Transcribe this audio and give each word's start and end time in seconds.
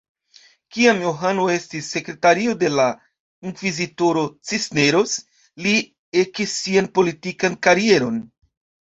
Kiam 0.75 1.01
Johano 1.07 1.43
estis 1.55 1.89
sekretario 1.95 2.55
de 2.63 2.71
la 2.77 2.85
inkvizitoro 3.49 4.23
Cisneros, 4.51 5.13
li 5.65 5.73
ekis 6.23 6.55
sian 6.63 6.89
politikan 6.97 7.59
karieron. 7.69 8.17